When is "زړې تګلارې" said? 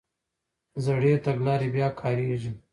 0.85-1.67